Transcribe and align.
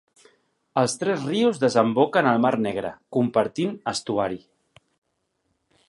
Els 0.81 0.95
tres 1.01 1.25
rius 1.33 1.59
desemboquen 1.63 2.31
al 2.31 2.41
Mar 2.47 2.53
Negre, 2.69 2.95
compartint 3.19 3.79
estuari. 3.93 4.41